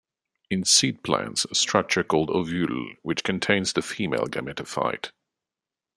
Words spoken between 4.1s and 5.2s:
gametophyte.